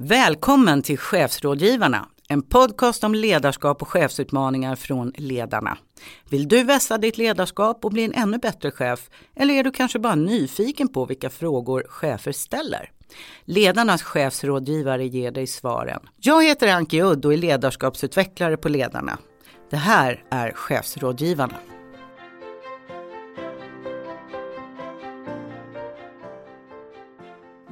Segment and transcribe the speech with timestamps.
[0.00, 5.78] Välkommen till Chefsrådgivarna, en podcast om ledarskap och chefsutmaningar från ledarna.
[6.30, 9.10] Vill du vässa ditt ledarskap och bli en ännu bättre chef?
[9.36, 12.90] Eller är du kanske bara nyfiken på vilka frågor chefer ställer?
[13.44, 16.00] Ledarnas chefsrådgivare ger dig svaren.
[16.20, 19.18] Jag heter Anki Udd och är ledarskapsutvecklare på Ledarna.
[19.70, 21.56] Det här är Chefsrådgivarna.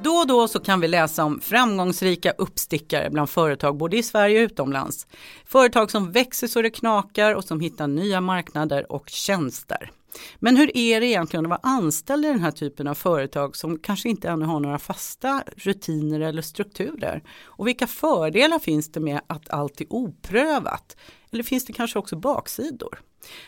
[0.03, 4.39] Då och då så kan vi läsa om framgångsrika uppstickare bland företag både i Sverige
[4.39, 5.07] och utomlands.
[5.45, 9.91] Företag som växer så det knakar och som hittar nya marknader och tjänster.
[10.39, 13.79] Men hur är det egentligen att vara anställd i den här typen av företag som
[13.79, 17.23] kanske inte ännu har några fasta rutiner eller strukturer?
[17.43, 20.97] Och vilka fördelar finns det med att allt är oprövat?
[21.31, 22.99] Eller finns det kanske också baksidor?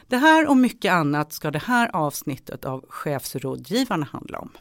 [0.08, 4.52] Det här och mycket annat ska det här avsnittet av Chefsrådgivarna handla om.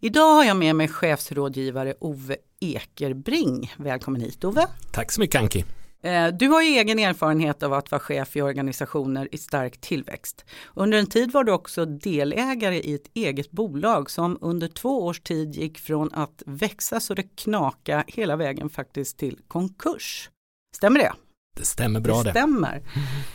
[0.00, 3.72] Idag har jag med mig chefsrådgivare Ove Ekerbring.
[3.76, 4.66] Välkommen hit Ove.
[4.92, 5.64] Tack så mycket Anki.
[6.02, 10.44] Eh, du har egen erfarenhet av att vara chef i organisationer i stark tillväxt.
[10.74, 15.20] Under en tid var du också delägare i ett eget bolag som under två års
[15.20, 20.30] tid gick från att växa så det knaka hela vägen faktiskt till konkurs.
[20.76, 21.12] Stämmer det?
[21.56, 22.30] Det stämmer bra det.
[22.30, 22.82] Stämmer.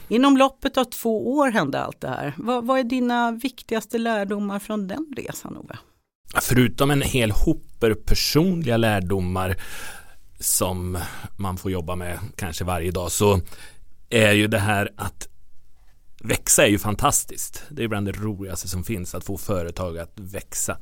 [0.08, 2.34] Inom loppet av två år hände allt det här.
[2.38, 5.78] Vad, vad är dina viktigaste lärdomar från den resan Ove?
[6.42, 9.58] Förutom en hel hoper personliga lärdomar
[10.40, 10.98] som
[11.36, 13.42] man får jobba med kanske varje dag så
[14.10, 15.28] är ju det här att
[16.24, 17.64] växa är ju fantastiskt.
[17.70, 20.78] Det är bland det roligaste som finns att få företag att växa.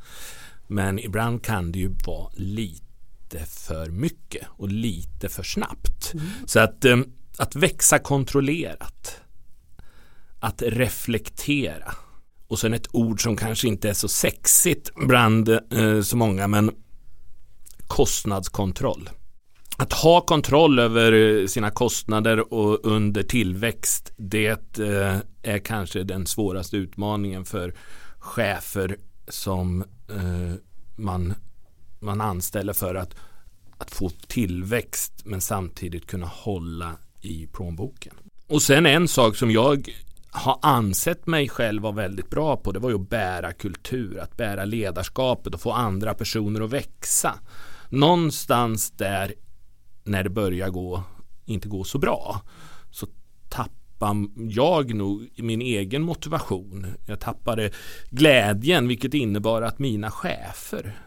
[0.67, 6.14] Men ibland kan det ju vara lite för mycket och lite för snabbt.
[6.14, 6.26] Mm.
[6.45, 6.98] Så att, eh,
[7.38, 9.22] att växa kontrollerat.
[10.39, 11.94] Att reflektera
[12.52, 16.71] och sen ett ord som kanske inte är så sexigt bland eh, så många men
[17.88, 19.09] kostnadskontroll.
[19.77, 26.27] Att ha kontroll över eh, sina kostnader och under tillväxt det eh, är kanske den
[26.27, 27.73] svåraste utmaningen för
[28.20, 28.97] chefer
[29.27, 30.53] som eh,
[30.95, 31.33] man,
[31.99, 33.15] man anställer för att,
[33.77, 38.14] att få tillväxt men samtidigt kunna hålla i plånboken.
[38.47, 39.89] Och sen en sak som jag
[40.31, 44.37] har ansett mig själv vara väldigt bra på det var ju att bära kultur, att
[44.37, 47.39] bära ledarskapet och få andra personer att växa.
[47.89, 49.33] Någonstans där
[50.03, 51.03] när det börjar gå,
[51.45, 52.41] inte gå så bra
[52.91, 53.08] så
[53.49, 56.87] tappar jag nog min egen motivation.
[57.05, 57.71] Jag tappade
[58.09, 60.99] glädjen vilket innebar att mina chefer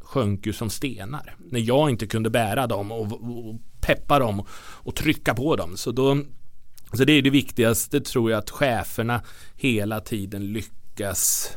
[0.00, 1.36] sjönk ju som stenar.
[1.38, 5.76] När jag inte kunde bära dem och, och peppa dem och trycka på dem.
[5.76, 6.18] Så då
[6.96, 9.20] så det är det viktigaste tror jag att cheferna
[9.56, 11.56] hela tiden lyckas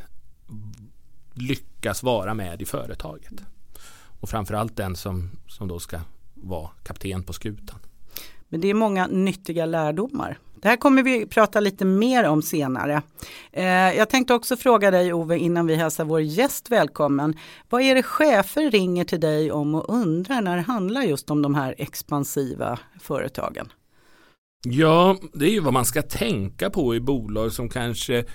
[1.34, 3.34] lyckas vara med i företaget.
[4.20, 6.00] Och framförallt den som, som då ska
[6.34, 7.80] vara kapten på skutan.
[8.50, 10.38] Men det är många nyttiga lärdomar.
[10.62, 13.02] Det här kommer vi prata lite mer om senare.
[13.52, 17.38] Eh, jag tänkte också fråga dig Ove innan vi hälsar vår gäst välkommen.
[17.69, 21.42] Vad är det chefer ringer till dig om och undrar när det handlar just om
[21.42, 23.69] de här expansiva företagen?
[24.72, 28.26] Ja, det är ju vad man ska tänka på i bolag som kanske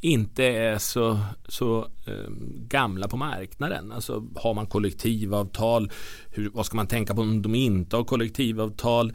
[0.00, 1.18] inte är så,
[1.48, 2.30] så eh,
[2.68, 3.92] gamla på marknaden.
[3.92, 5.90] Alltså har man kollektivavtal,
[6.30, 9.12] hur, vad ska man tänka på om de inte har kollektivavtal?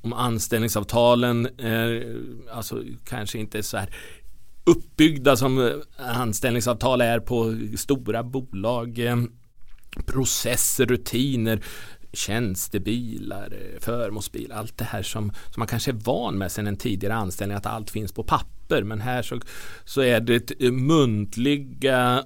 [0.00, 2.02] Om anställningsavtalen eh,
[2.52, 3.94] alltså kanske inte är så här
[4.66, 8.98] uppbyggda som eh, anställningsavtal är på stora bolag.
[8.98, 9.16] Eh,
[10.06, 11.62] processer, rutiner
[12.12, 16.76] tjänstebilar, eh, förmånsbilar, allt det här som, som man kanske är van med sedan en
[16.76, 18.82] tidigare anställning, att allt finns på papper.
[18.82, 19.40] Men här så,
[19.84, 22.24] så är det muntliga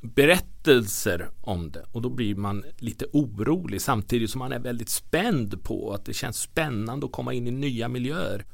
[0.00, 5.64] berättelser om det och då blir man lite orolig samtidigt som man är väldigt spänd
[5.64, 8.44] på att det känns spännande att komma in i nya miljöer.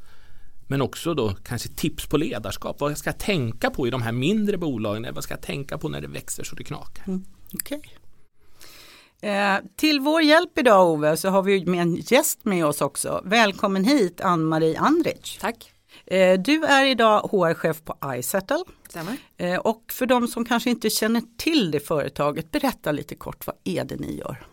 [0.66, 2.80] Men också då kanske tips på ledarskap.
[2.80, 5.14] Vad ska jag tänka på i de här mindre bolagen?
[5.14, 7.04] Vad ska jag tänka på när det växer så det knakar?
[7.06, 7.80] Mm, okay.
[9.20, 13.22] Eh, till vår hjälp idag Ove så har vi med en gäst med oss också.
[13.24, 15.38] Välkommen hit Ann-Marie Andrich.
[15.38, 15.72] Tack.
[16.06, 18.64] Eh, du är idag HR-chef på iSettle.
[19.36, 23.56] Eh, och för de som kanske inte känner till det företaget, berätta lite kort vad
[23.64, 24.46] är det ni gör?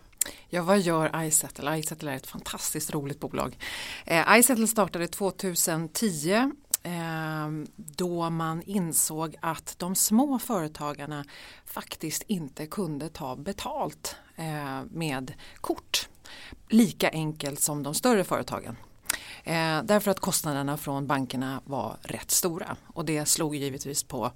[0.48, 1.78] Ja, vad gör iSettle?
[1.78, 3.58] iSettle är ett fantastiskt roligt bolag.
[4.04, 6.50] Eh, iSettle startade 2010
[6.82, 11.24] Ehm, då man insåg att de små företagarna
[11.66, 16.08] faktiskt inte kunde ta betalt Eh, med kort
[16.68, 18.76] lika enkelt som de större företagen.
[19.44, 24.32] Eh, därför att kostnaderna från bankerna var rätt stora och det slog givetvis på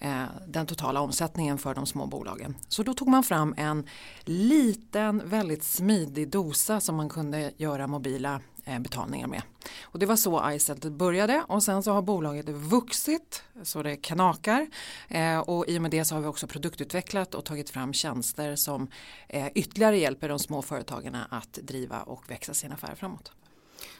[0.00, 2.56] Eh, den totala omsättningen för de små bolagen.
[2.68, 3.86] Så då tog man fram en
[4.24, 9.42] liten väldigt smidig dosa som man kunde göra mobila eh, betalningar med.
[9.82, 14.66] Och det var så iCenter började och sen så har bolaget vuxit så det knakar
[15.08, 18.56] eh, och i och med det så har vi också produktutvecklat och tagit fram tjänster
[18.56, 18.88] som
[19.28, 23.32] eh, ytterligare hjälper de små företagen att driva och växa sin affär framåt.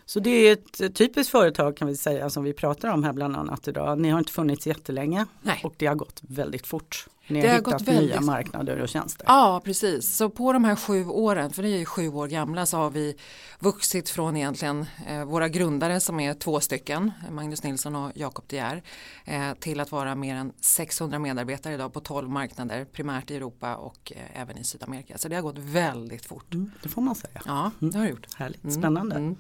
[0.09, 3.37] Så det är ett typiskt företag kan vi säga som vi pratar om här bland
[3.37, 4.01] annat idag.
[4.01, 5.61] Ni har inte funnits jättelänge Nej.
[5.65, 7.07] och det har gått väldigt fort.
[7.29, 9.25] Ni Det har, har gått hittat nya väldigt- marknader och tjänster.
[9.29, 10.17] Ja, precis.
[10.17, 12.91] Så på de här sju åren, för det är ju sju år gamla, så har
[12.91, 13.17] vi
[13.59, 18.57] vuxit från egentligen eh, våra grundare som är två stycken, Magnus Nilsson och Jakob De
[18.57, 18.83] Geer,
[19.25, 23.77] eh, till att vara mer än 600 medarbetare idag på 12 marknader, primärt i Europa
[23.77, 25.19] och eh, även i Sydamerika.
[25.19, 26.55] Så det har gått väldigt fort.
[26.55, 27.43] Mm, det får man säga.
[27.47, 28.27] Ja, det har det gjort.
[28.37, 29.17] Härligt, Mm, spännande.
[29.17, 29.37] mm.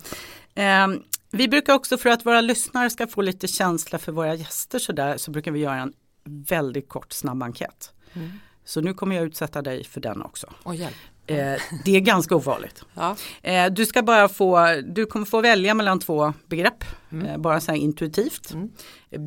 [0.94, 1.00] Eh,
[1.31, 4.93] vi brukar också för att våra lyssnare ska få lite känsla för våra gäster så
[4.93, 5.93] där så brukar vi göra en
[6.29, 7.93] väldigt kort snabb enkät.
[8.13, 8.31] Mm.
[8.65, 10.53] Så nu kommer jag utsätta dig för den också.
[10.75, 10.97] Hjälp.
[11.27, 12.85] Eh, det är ganska ovanligt.
[12.95, 13.17] Ja.
[13.43, 17.27] Eh, du ska bara få, du kommer få välja mellan två begrepp, Mm.
[17.27, 18.51] eh, bara så här intuitivt.
[18.53, 18.71] Mm.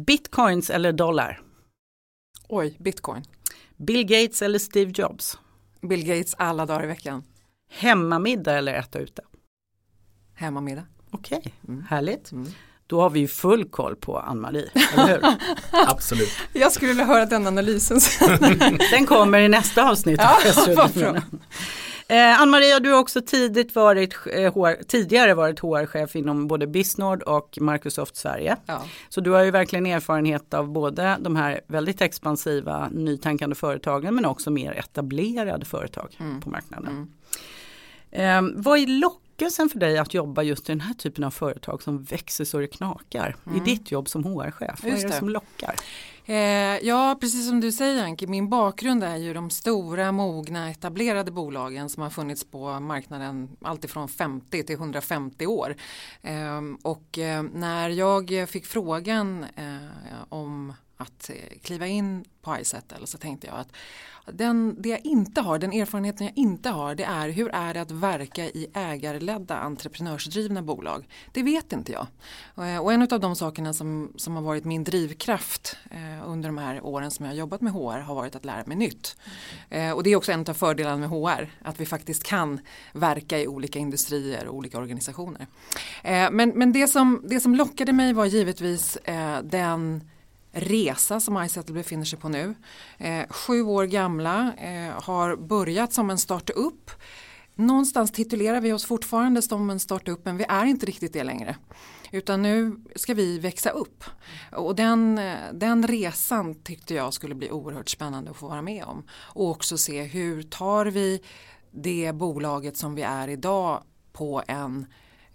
[0.06, 1.42] Bitcoins eller dollar?
[2.48, 3.24] Oj, bitcoin.
[3.78, 5.38] Bill Gates eller Steve Jobs?
[5.82, 7.24] Bill Gates alla dagar i veckan.
[7.70, 9.22] Hemmamiddag eller äta ute?
[10.34, 10.84] Hemmamiddag.
[11.12, 11.84] Okej, Mm.
[11.90, 12.32] härligt.
[12.92, 15.22] Då har vi ju full koll på Ann-Marie, eller hur?
[15.88, 16.30] Absolut.
[16.54, 18.00] Jag skulle vilja höra den analysen.
[18.92, 20.22] Den kommer i nästa avsnitt.
[20.96, 21.16] Ja.
[22.08, 27.22] Eh, Ann-Maria, du har också tidigt varit, eh, HR, tidigare varit HR-chef inom både Bisnord
[27.24, 28.58] och Microsoft Sverige.
[28.66, 28.82] ja.
[29.10, 34.26] Så du har ju verkligen erfarenhet av både de här väldigt expansiva nytänkande företagen men
[34.26, 36.42] också mer etablerade företag Mm.
[36.42, 36.90] på marknaden.
[36.90, 37.08] Mm.
[38.14, 38.88] Eh, vad är
[39.42, 42.60] lockelsen för dig att jobba just i den här typen av företag som växer så
[42.60, 43.64] det knakar i Mm.
[43.64, 44.84] ditt jobb som HR-chef?
[44.84, 45.14] Vad är det det.
[45.14, 45.76] som lockar?
[46.26, 46.36] Eh,
[46.88, 51.90] ja, precis som du säger Anki, min bakgrund är ju de stora, mogna, etablerade bolagen
[51.90, 55.76] som har funnits på marknaden alltifrån 50 till 150 år.
[56.22, 63.08] Eh, och eh, när jag fick frågan eh, om att eh, kliva in på iSettle
[63.08, 63.72] så tänkte jag att
[64.26, 67.82] den, det jag inte har, den erfarenheten jag inte har det är hur är det
[67.82, 71.08] att verka i ägarledda entreprenörsdrivna bolag.
[71.32, 72.08] Det vet inte jag.
[72.68, 76.58] Eh, och en av de sakerna som, som har varit min drivkraft eh, under de
[76.58, 79.16] här åren som jag har jobbat med HR har varit att lära mig nytt.
[79.96, 82.60] Och det är också en av fördelarna med HR, att vi faktiskt kan
[82.94, 85.48] verka i olika industrier och olika organisationer.
[86.32, 88.98] Men men det, som, det som lockade mig var givetvis
[89.44, 90.04] den
[90.52, 92.56] resa som iSettle befinner sig på nu.
[92.98, 96.92] Eh, sju år gamla, eh, har börjat som en startup.
[97.56, 101.56] Någonstans titulerar vi oss fortfarande som en startup men vi är inte riktigt det längre.
[102.12, 104.04] Utan nu ska vi växa upp.
[104.52, 108.84] Och den, eh, den resan tyckte jag skulle bli oerhört spännande att få vara med
[108.84, 109.04] om.
[109.12, 111.22] Och också se hur tar vi
[111.72, 113.84] det bolaget som vi är idag
[114.14, 114.86] på en,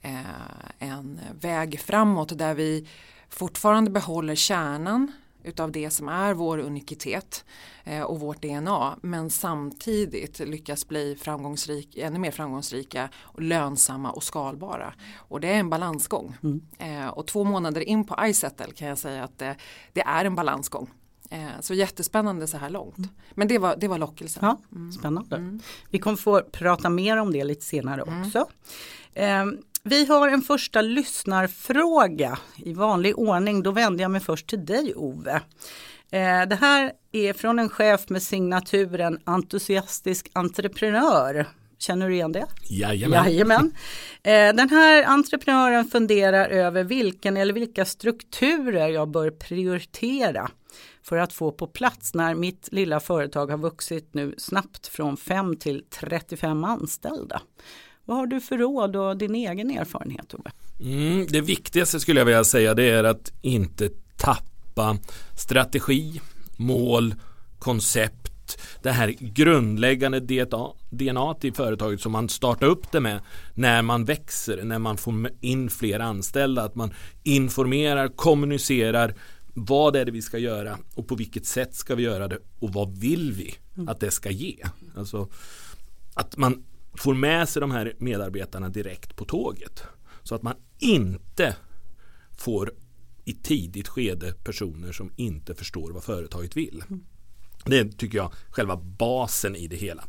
[0.00, 0.20] eh,
[0.78, 2.88] en väg framåt där vi
[3.28, 5.12] fortfarande behåller kärnan
[5.46, 7.44] utav det som är vår unikitet
[7.84, 14.22] eh, och vårt DNA men samtidigt lyckas bli framgångsrik, ännu mer framgångsrika och lönsamma och
[14.22, 14.94] skalbara.
[15.16, 16.36] Och det är en balansgång.
[16.78, 19.56] Eh, och två månader in på iSettle kan jag säga att det,
[19.92, 20.90] det är en balansgång.
[21.30, 22.96] Eh, så jättespännande så här långt.
[23.34, 24.44] Men det var, det var lockelsen.
[24.44, 24.58] Ja,
[24.98, 25.58] spännande.
[25.90, 28.46] Vi kommer få prata mer om det lite senare också.
[29.88, 33.62] Vi har en första lyssnarfråga i vanlig ordning.
[33.62, 35.34] Då vänder jag mig först till dig Ove.
[36.10, 41.46] Eh, det här är från en chef med signaturen entusiastisk entreprenör.
[41.78, 42.46] Känner du igen det?
[42.70, 43.24] Jajamän.
[43.24, 43.72] Jajamän.
[44.22, 50.50] Eh, Den här entreprenören funderar över vilken eller vilka strukturer jag bör prioritera
[51.02, 55.56] för att få på plats när mitt lilla företag har vuxit nu snabbt från 5
[55.56, 57.42] till 35 anställda.
[58.06, 60.50] Vad har du för råd och din egen erfarenhet Ove?
[60.80, 64.98] Mm, det viktigaste skulle jag vilja säga det är att inte tappa
[65.34, 66.20] strategi,
[66.56, 67.14] mål,
[67.58, 68.58] koncept.
[68.82, 70.20] Det här grundläggande
[70.90, 73.20] DNA i företaget som man startar upp det med
[73.54, 76.62] när man växer, när man får in fler anställda.
[76.62, 79.14] Att man informerar, kommunicerar
[79.54, 82.72] vad är det vi ska göra och på vilket sätt ska vi göra det och
[82.72, 83.54] vad vill vi
[83.88, 84.64] att det ska ge.
[84.96, 85.28] Alltså
[86.14, 86.64] att man
[86.98, 89.82] får med sig de här medarbetarna direkt på tåget.
[90.22, 91.56] Så att man inte
[92.38, 92.72] får
[93.24, 96.84] i tidigt skede personer som inte förstår vad företaget vill.
[97.64, 100.04] Det tycker jag själva basen i det hela.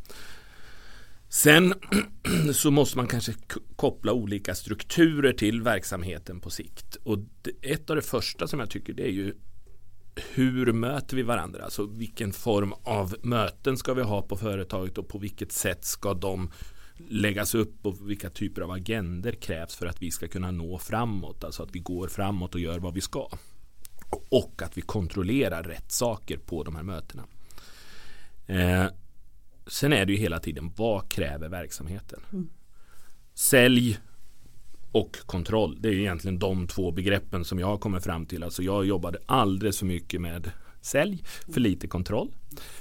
[1.28, 1.74] Sen
[2.52, 3.34] så måste man kanske
[3.76, 6.96] koppla olika strukturer till verksamheten på sikt.
[6.96, 7.18] Och
[7.62, 9.34] ett av det första som jag tycker det är ju
[10.34, 11.64] hur möter vi varandra?
[11.64, 16.14] Alltså vilken form av möten ska vi ha på företaget och på vilket sätt ska
[16.14, 16.50] de
[17.08, 21.44] läggas upp och vilka typer av agender krävs för att vi ska kunna nå framåt.
[21.44, 23.30] Alltså att vi går framåt och gör vad vi ska.
[24.30, 27.26] Och att vi kontrollerar rätt saker på de här mötena.
[28.46, 28.86] Eh,
[29.66, 32.20] sen är det ju hela tiden vad kräver verksamheten?
[32.32, 32.48] Mm.
[33.34, 33.98] Sälj
[34.92, 35.76] och kontroll.
[35.80, 38.42] Det är egentligen de två begreppen som jag kommit fram till.
[38.42, 40.50] Alltså jag jobbade alldeles för mycket med
[40.80, 42.32] sälj, för lite kontroll.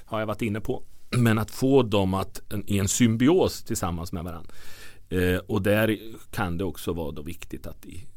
[0.06, 0.84] Har jag varit inne på.
[1.10, 4.52] Men att få dem att i en symbios tillsammans med varandra.
[5.10, 6.00] Eh, och där
[6.32, 8.08] kan det också vara då viktigt att i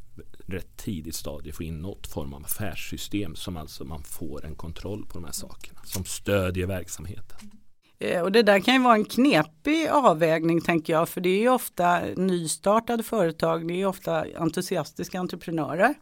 [0.46, 5.06] rätt tidigt stadie få in något form av affärssystem som alltså man får en kontroll
[5.06, 5.80] på de här sakerna.
[5.84, 7.50] Som stödjer verksamheten.
[8.00, 11.40] Eh, och det där kan ju vara en knepig avvägning tänker jag, för det är
[11.40, 15.94] ju ofta nystartade företag, det är ofta entusiastiska entreprenörer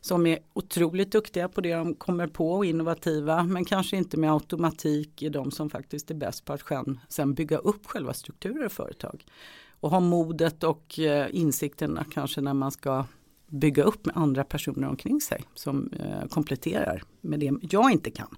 [0.00, 4.32] som är otroligt duktiga på det de kommer på och innovativa, men kanske inte med
[4.32, 6.62] automatik är de som faktiskt är bäst på att
[7.08, 9.24] sen bygga upp själva strukturer i företag.
[9.80, 13.04] Och ha modet och insikten insikterna kanske när man ska
[13.46, 18.36] bygga upp med andra personer omkring sig som eh, kompletterar med det jag inte kan.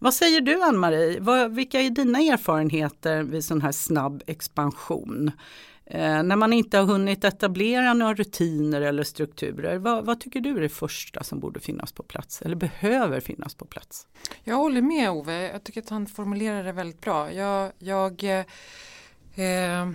[0.00, 1.48] Vad säger du Ann-Marie?
[1.48, 5.30] Vilka är dina erfarenheter vid sån här snabb expansion?
[5.86, 10.56] Eh, när man inte har hunnit etablera några rutiner eller strukturer, vad, vad, tycker du
[10.56, 14.06] är det första som borde finnas på plats eller behöver finnas på plats?
[14.44, 17.32] Jag håller med Ove, jag tycker att han formulerar det väldigt bra.
[17.32, 18.44] Jag, jag eh,
[19.44, 19.88] eh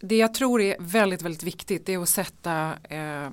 [0.00, 3.30] det jag tror är väldigt, väldigt viktigt är att sätta eh,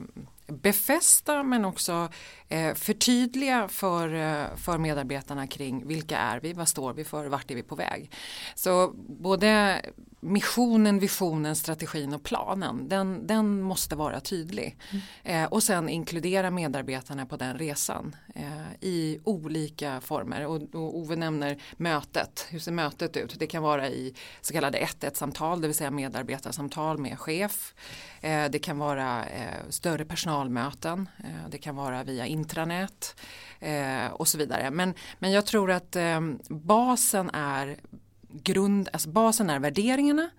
[0.47, 2.09] befästa men också
[2.49, 7.51] eh, förtydliga för, eh, för medarbetarna kring vilka är vi, vad står vi för, vart
[7.51, 8.11] är vi på väg.
[8.55, 9.81] Så både
[10.19, 14.77] missionen, visionen, strategin och planen, den, den måste vara tydlig.
[14.91, 15.43] Mm.
[15.43, 18.43] Eh, och sen inkludera medarbetarna på den resan eh,
[18.81, 20.45] i olika former.
[20.45, 23.39] Och, och Ove nämner mötet, hur ser mötet ut?
[23.39, 27.73] Det kan vara i så kallade 1-1-samtal, det vill säga medarbetarsamtal med chef.
[28.21, 31.09] Eh, det kan vara eh, större personalmöten,
[31.49, 33.15] det kan vara via intranät
[33.59, 34.71] eh, och så vidare.
[34.71, 37.77] Men, men jag tror att eh, basen är
[38.29, 40.29] grund, alltså basen är värderingarna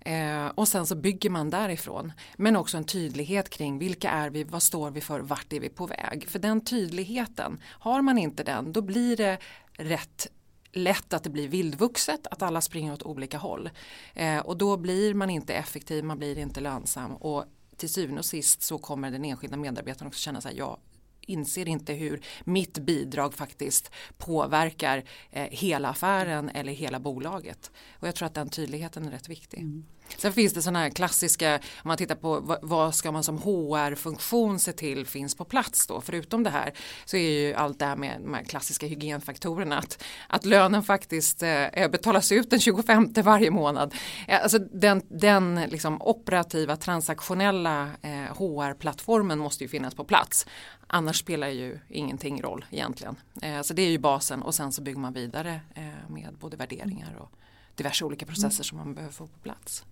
[0.00, 2.12] eh, och sen så bygger man därifrån.
[2.36, 5.68] Men också en tydlighet kring vilka är vi, vad står vi för, vart är vi
[5.68, 6.28] på väg.
[6.28, 9.38] För den tydligheten, har man inte den då blir det
[9.72, 10.26] rätt
[10.72, 13.70] lätt att det blir vildvuxet, att alla springer åt olika håll.
[14.14, 17.44] Eh, och då blir man inte effektiv, man blir inte lönsam och
[17.76, 20.78] till syvende och sist så kommer den enskilda medarbetaren också känna sig ja,
[21.26, 27.70] inser inte hur mitt bidrag faktiskt påverkar eh, hela affären eller hela bolaget.
[27.92, 29.58] Och jag tror att den tydligheten är rätt viktig.
[29.58, 29.84] Mm.
[30.16, 34.58] Sen finns det sådana här klassiska, om man tittar på vad, ska man som HR-funktion
[34.58, 36.00] se till finns på plats då.
[36.00, 36.72] Förutom det här
[37.04, 41.42] så är ju allt det här med de här klassiska hygienfaktorerna att, att lönen faktiskt
[41.42, 43.94] eh, betalas ut den 25 varje månad.
[44.28, 50.46] Eh, alltså den, den liksom operativa transaktionella eh, HR-plattformen måste ju finnas på plats.
[50.86, 53.16] Annars spelar ju ingenting roll egentligen.
[53.42, 56.56] Eh, så det är ju basen och sen så bygger man vidare eh, med både
[56.56, 57.30] värderingar och
[57.74, 59.84] diverse olika processer som man behöver få på plats.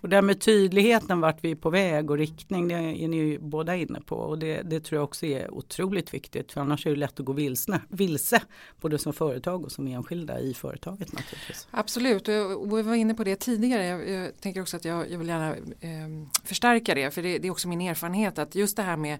[0.00, 3.16] Och det här med tydligheten vart vi är på väg och riktning det är ni
[3.16, 6.86] ju båda inne på och det, det tror jag också är otroligt viktigt för annars
[6.86, 8.42] är det lätt att gå vilsne, vilse
[8.80, 11.68] både som företag och som enskilda i företaget naturligtvis.
[11.70, 13.86] Absolut och vi var inne på det tidigare.
[13.86, 17.48] Jag, jag tänker också att jag, jag vill gärna eh, förstärka det för det, det,
[17.48, 19.18] är också min erfarenhet att just det här med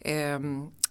[0.00, 0.40] eh,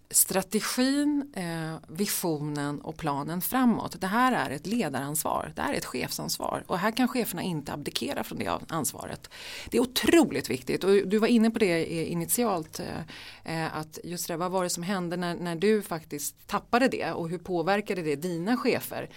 [0.09, 4.01] strategin, eh, visionen och planen framåt.
[4.01, 7.73] Det här är ett ledaransvar, det här är ett chefsansvar och här kan cheferna inte
[7.73, 9.29] abdikera från det ansvaret.
[9.69, 14.27] Det är otroligt viktigt och du var inne på det initialt eh, eh, att just
[14.27, 18.01] det, vad var det som hände när, när du faktiskt tappade det och hur påverkade
[18.01, 19.09] det dina chefer?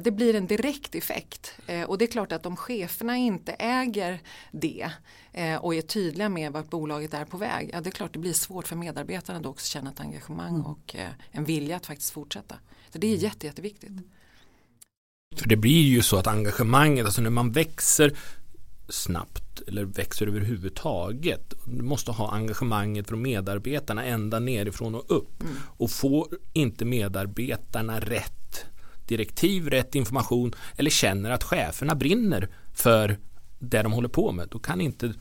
[0.00, 4.20] Det blir en direkt effekt eh, och det är klart att om cheferna inte äger
[4.52, 4.90] det
[5.60, 8.32] och är tydliga med vart bolaget är på väg, ja det är klart det blir
[8.32, 10.66] svårt för medarbetarna då också att känna ett engagemang engagemang mm.
[10.66, 12.54] och eh, en vilja att faktiskt fortsätta.
[12.92, 13.24] Så det är mm.
[13.24, 13.92] jätte, jätteviktigt.
[15.36, 18.16] För det blir ju så att engagemanget, alltså när man växer
[18.88, 21.54] snabbt eller växer överhuvudtaget.
[21.64, 25.42] Du måste ha engagemanget från medarbetarna ända nerifrån och upp.
[25.42, 25.54] Mm.
[25.76, 28.66] Och får inte medarbetarna rätt
[29.06, 33.18] direktiv, rätt information eller känner att cheferna brinner för
[33.58, 35.14] det de håller på med, då kan inte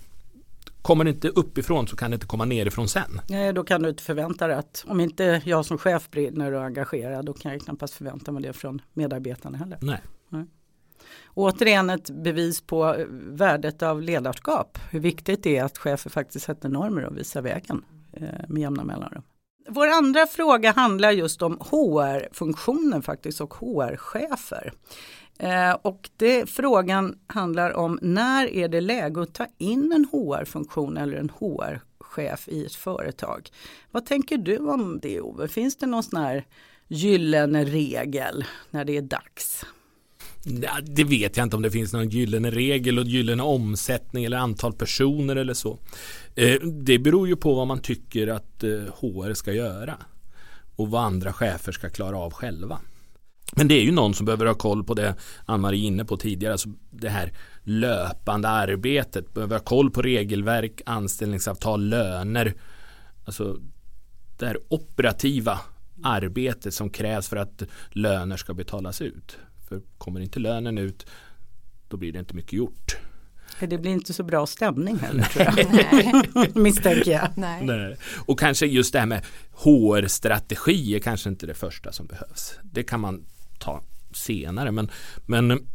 [0.86, 3.22] kommer det inte uppifrån så kan det inte komma nerifrån sen.
[3.30, 6.64] Nej, då kan du inte förvänta dig att om inte jag som chef brinner och
[6.64, 9.78] engagerad då kan jag knappast förvänta mig det från medarbetarna heller.
[9.82, 10.02] Nej.
[10.30, 10.46] Nej.
[11.34, 14.78] Återigen ett bevis på värdet av ledarskap.
[14.92, 18.84] Hur viktigt det är att chefer faktiskt sätter normer och visar vägen eh, med jämna
[18.84, 19.24] mellanrum.
[19.70, 24.74] Vår andra fråga handlar just om HR-funktionen faktiskt och HR-chefer.
[25.40, 30.98] Eh, och det, frågan handlar om när är det läge att ta in en HR-funktion
[30.98, 33.50] eller en HR-chef i ett företag.
[33.92, 35.48] Vad tänker du om det Ove?
[35.48, 36.46] Finns det någon sån här
[36.88, 39.66] gyllene regel när det är dags?
[40.44, 44.38] Ja, det vet jag inte om det finns någon gyllene regel och gyllene omsättning eller
[44.38, 45.80] antal personer eller så.
[46.36, 49.98] Eh, det beror ju på vad man tycker att eh, HR ska göra
[50.76, 52.80] och vad andra chefer ska klara av själva.
[53.56, 56.54] Men det är ju någon som behöver ha koll på det Ann-Marie inne på tidigare,
[56.54, 57.34] alltså det här
[57.64, 62.54] löpande arbetet, behöver ha koll på regelverk, anställningsavtal, löner,
[63.26, 63.58] alltså
[64.38, 65.60] det här operativa
[66.04, 69.38] arbetet som krävs för att löner ska betalas ut.
[69.70, 71.06] För kommer inte lönen ut
[71.88, 72.98] då blir det inte mycket gjort.
[73.60, 76.56] Det blir inte så bra stämning heller tror jag.
[76.62, 77.30] Misstänker jag.
[77.36, 77.66] Nej.
[77.66, 77.98] Nej.
[78.26, 82.60] Och kanske just det här med HR-strategi är kanske inte det första som behövs.
[82.64, 83.26] Det kan man
[83.66, 83.82] ta
[84.12, 84.72] senare.
[84.72, 84.90] Men,
[85.26, 85.68] men,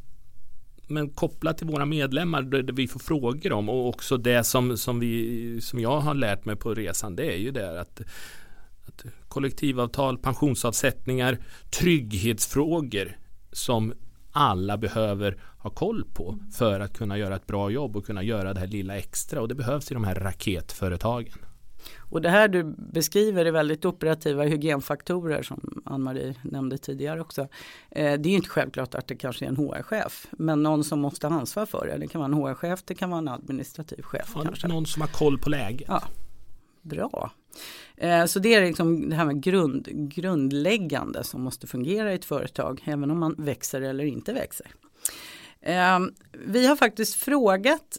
[0.86, 5.00] men kopplat till våra medlemmar det vi får frågor om och också det som, som,
[5.00, 8.00] vi, som jag har lärt mig på resan det är ju det att,
[8.86, 11.38] att kollektivavtal, pensionsavsättningar,
[11.70, 13.16] trygghetsfrågor
[13.52, 13.92] som
[14.32, 18.54] alla behöver ha koll på för att kunna göra ett bra jobb och kunna göra
[18.54, 21.38] det här lilla extra och det behövs i de här raketföretagen.
[21.98, 27.48] Och det här du beskriver är väldigt operativa hygienfaktorer som Ann-Marie nämnde tidigare också.
[27.90, 31.26] Eh, det är inte självklart att det kanske är en HR-chef men någon som måste
[31.26, 31.98] ha ansvar för det.
[31.98, 34.32] Det kan vara en HR-chef, det kan vara en administrativ chef.
[34.34, 34.68] Ja, kanske.
[34.68, 35.88] Någon som har koll på läget.
[35.88, 36.02] Ja,
[36.82, 37.30] bra.
[37.96, 42.24] Eh, så det är liksom det här med grund, grundläggande som måste fungera i ett
[42.24, 44.66] företag även om man växer eller inte växer.
[45.60, 45.98] Eh,
[46.46, 47.98] vi har faktiskt frågat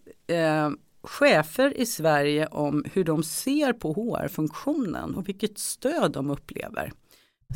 [1.04, 6.92] chefer i Sverige om hur de ser på HR-funktionen och vilket stöd de upplever.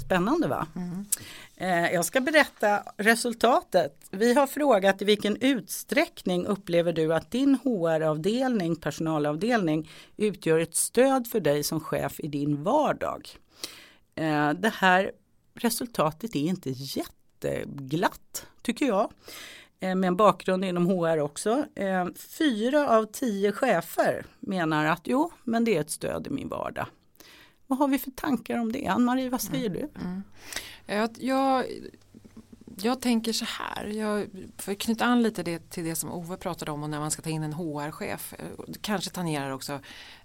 [0.06, 0.68] Spännande va?
[0.76, 1.06] Mm.
[1.56, 4.08] Eh, jag ska berätta resultatet.
[4.12, 11.28] Vi har frågat i vilken utsträckning upplever du att din HR-avdelning, personalavdelning utgör ett stöd
[11.28, 13.30] för dig som chef i din vardag.
[14.16, 15.12] Eh, det här
[15.54, 19.12] resultatet är inte jätteglatt tycker jag.
[19.86, 21.66] Eh, med en bakgrund inom HR också.
[21.76, 26.50] Eh, fyra av tio chefer menar att jo, men det är ett stöd i min
[26.50, 26.88] vardag.
[27.68, 28.88] Vad har vi för tankar om det?
[28.88, 29.74] Ann-Marie, vad säger mm.
[29.74, 30.02] du?
[30.02, 30.24] Mm.
[30.86, 31.66] Jag, jag,
[32.82, 36.72] jag, tänker så här, jag får knyta an lite det, till det som Ove pratade
[36.72, 38.34] om och när man ska ta in en HR-chef.
[38.40, 39.74] Eh, kanske tangerar också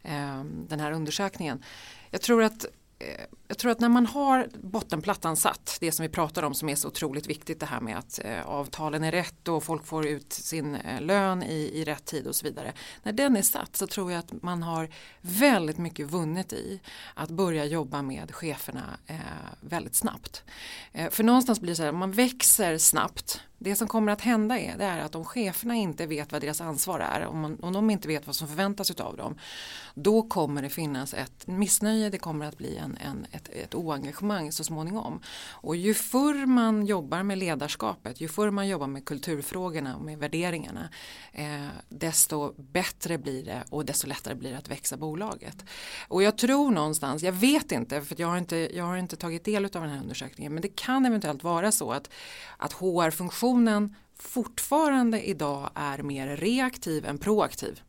[0.03, 1.65] eh, den här undersökningen.
[2.11, 2.67] Jag tror att
[3.01, 6.69] Eh, jag tror att när man har bottenplattan satt, det som vi pratar om som
[6.69, 10.07] är så otroligt viktigt det här med att eh, avtalen är rätt och folk får
[10.07, 12.73] ut sin eh, lön i, i rätt tid och så vidare.
[13.03, 14.89] När den är satt så tror jag att man har
[15.21, 16.81] väldigt mycket vunnet i
[17.15, 19.17] att börja jobba med cheferna eh,
[19.61, 20.45] väldigt snabbt.
[20.93, 24.59] Eh, för någonstans blir det så här, man växer snabbt det som kommer att hända
[24.59, 27.73] är, det är att om cheferna inte vet vad deras ansvar är, om, man, om
[27.73, 29.39] de inte vet vad som förväntas av dem,
[29.95, 34.53] då kommer det finnas ett missnöje, det kommer att bli en, en, ett, ett oengagemang
[34.53, 35.21] så småningom.
[35.51, 40.19] Och ju förr man jobbar med ledarskapet, ju förr man jobbar med kulturfrågorna och med
[40.19, 40.89] värderingarna,
[41.33, 45.65] eh, desto bättre blir det och desto lättare blir det att växa bolaget.
[46.09, 49.45] Och jag tror någonstans, jag vet inte, för jag har inte, jag har inte tagit
[49.45, 52.11] del av den här undersökningen, men det kan eventuellt vara så att,
[52.57, 57.81] att HR-funktionen fortfarande idag är mer reaktiv än proaktiv.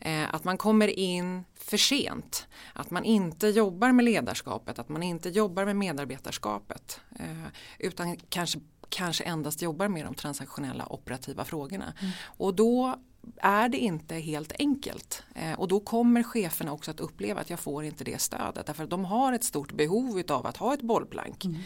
[0.00, 5.02] Eh, att man kommer in för sent, att man inte jobbar med ledarskapet, att man
[5.02, 7.46] inte jobbar med medarbetarskapet eh,
[7.78, 11.92] utan kanske, kanske endast jobbar med de transaktionella operativa frågorna.
[12.00, 12.12] Mm.
[12.22, 12.98] Och då
[13.36, 15.22] är det inte helt enkelt.
[15.34, 18.66] Eh, och då kommer cheferna också att uppleva att jag får inte det stödet.
[18.66, 21.44] Därför att de har ett stort behov av att ha ett bollplank.
[21.44, 21.60] Mm.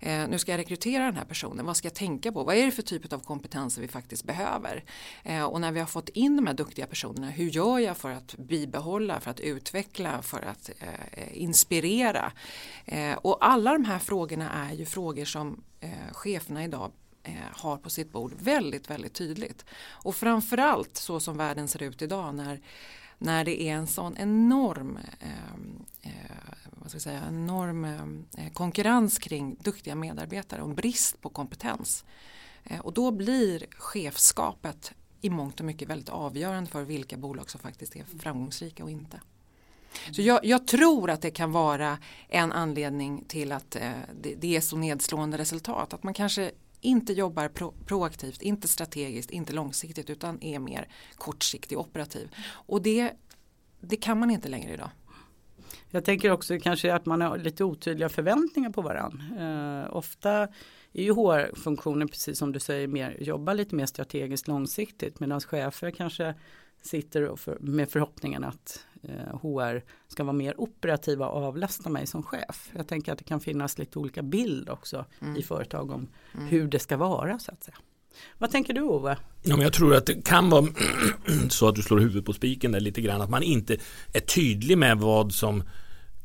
[0.00, 2.44] Eh, nu ska jag rekrytera den här personen, vad ska jag tänka på?
[2.44, 4.84] Vad är det för typ av kompetenser vi faktiskt behöver?
[5.24, 8.10] Eh, och när vi har fått in de här duktiga personerna, hur gör jag för
[8.10, 12.32] att bibehålla, för att utveckla, för att eh, inspirera?
[12.84, 16.92] Eh, och alla de här frågorna är ju frågor som eh, cheferna idag
[17.26, 19.64] Eh, har på sitt bord väldigt, väldigt tydligt.
[19.88, 22.60] Och framförallt så som världen ser ut idag när,
[23.18, 26.10] när det är en sån enorm ehm, eh,
[26.70, 27.84] vad ska jag säga, enorm
[28.36, 32.04] eh, konkurrens kring duktiga medarbetare och en brist på kompetens.
[32.64, 37.60] Eh, och då blir chefskapet i mångt och mycket väldigt avgörande för vilka bolag som
[37.60, 39.20] faktiskt är framgångsrika och inte.
[40.10, 43.90] Så jag, jag, tror att det kan vara en anledning till att eh,
[44.22, 45.94] det, det, är så nedslående resultat.
[45.94, 51.78] Att man kanske inte jobbar pro proaktivt, inte strategiskt, inte långsiktigt utan är mer kortsiktig
[51.78, 52.34] operativ.
[52.48, 53.12] Och det,
[53.80, 54.90] det kan man inte längre idag.
[55.90, 59.24] Jag tänker också kanske att man har lite otydliga förväntningar på varandra.
[59.38, 60.48] Eh, ofta
[60.92, 65.90] är ju HR-funktionen precis som du säger mer, jobbar lite mer strategiskt långsiktigt medan chefer
[65.90, 66.34] kanske
[66.86, 72.22] sitter för, med förhoppningen att eh, HR ska vara mer operativa och avlasta mig som
[72.22, 72.70] chef.
[72.76, 75.36] Jag tänker att det kan finnas lite olika bild också mm.
[75.36, 76.46] i företag om mm.
[76.46, 77.76] hur det ska vara så att säga.
[78.38, 79.18] Vad tänker du Ove?
[79.42, 80.66] Ja, men jag tror att det kan vara
[81.48, 83.20] så att du slår huvudet på spiken där lite grann.
[83.20, 83.76] Att man inte
[84.12, 85.62] är tydlig med vad som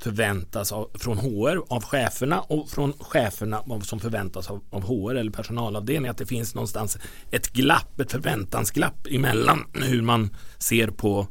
[0.02, 5.16] förväntas av, från HR av cheferna och från cheferna vad som förväntas av, av HR
[5.16, 6.10] eller personalavdelning.
[6.12, 6.98] Att det finns någonstans
[7.32, 11.28] ett glapp, ett förväntansglapp emellan hur man ser på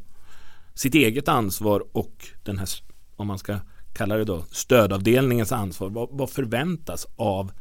[0.74, 2.68] sitt eget ansvar och den här,
[3.16, 3.58] om man ska
[3.92, 5.90] kalla det då, stödavdelningens ansvar.
[5.90, 7.52] Vad, vad förväntas av,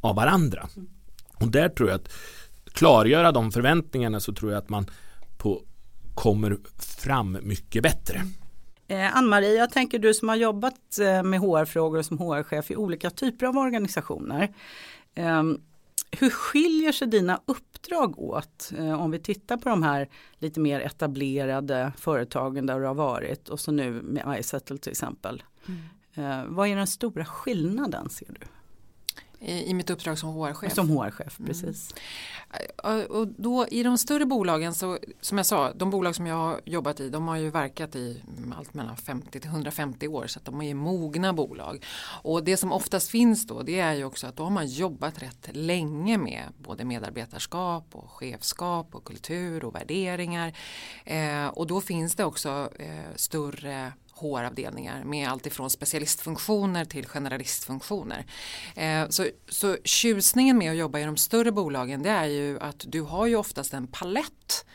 [0.00, 0.68] av varandra?
[1.34, 2.12] Och där tror jag att
[2.72, 4.86] klargöra de förväntningarna så tror jag att man
[5.36, 5.62] på,
[6.14, 8.22] kommer fram mycket bättre.
[8.88, 13.10] Eh, Ann-Marie, jag tänker du som har jobbat eh, med HR-frågor som HR-chef i olika
[13.10, 14.54] typer av organisationer.
[15.14, 15.42] Eh,
[16.10, 20.80] hur skiljer sig dina uppdrag åt eh, om vi tittar på de här lite mer
[20.80, 25.42] etablerade företagen där du har varit och så nu med iSettle till exempel.
[25.68, 26.54] Mm.
[26.54, 28.46] Vad är den stora skillnaden ser du?
[29.46, 30.74] I mitt uppdrag som HR-chef.
[30.74, 31.48] Som HR-chef, mm.
[31.48, 31.94] precis.
[32.84, 33.06] Mm.
[33.06, 36.60] Och då, I de större bolagen, så, som jag sa, de bolag som jag har
[36.64, 38.22] jobbat i, de har ju verkat i
[38.58, 41.84] allt mellan 50 till 150 år, så att de är mogna bolag.
[42.22, 45.22] Och det som oftast finns då, det är ju också att då har man jobbat
[45.22, 50.52] rätt länge med både medarbetarskap och chefskap och kultur och värderingar.
[51.04, 58.26] Eh, och då finns det också eh, större HR-avdelningar med allt ifrån specialistfunktioner till generalistfunktioner.
[58.74, 62.84] Eh, så, så tjusningen med att jobba i de större bolagen det är ju att
[62.88, 64.66] du har ju oftast en palett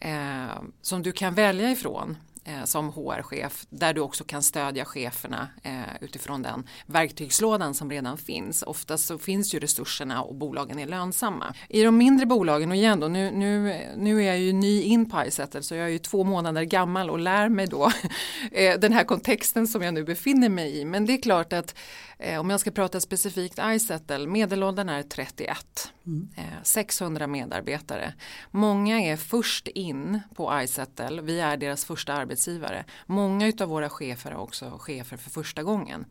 [0.00, 2.16] eh, som du kan välja ifrån
[2.48, 8.18] Eh, som HR-chef där du också kan stödja cheferna eh, utifrån den verktygslådan som redan
[8.18, 8.62] finns.
[8.62, 11.54] Oftast så finns ju resurserna och bolagen är lönsamma.
[11.68, 15.10] I de mindre bolagen och igen då, nu, nu, nu är jag ju ny in
[15.10, 17.92] på iSettle så jag är ju två månader gammal och lär mig då
[18.52, 20.84] eh, den här kontexten som jag nu befinner mig i.
[20.84, 21.74] Men det är klart att
[22.07, 22.07] Eh,
[22.40, 25.92] om jag ska prata specifikt iSettle, medelåldern är 31.
[26.06, 26.28] Mm.
[26.36, 28.14] Eh, 600 medarbetare.
[28.50, 32.84] Många är först in på iSettle, vi är deras första arbetsgivare.
[33.06, 36.04] Många av våra chefer är också chefer för första gången.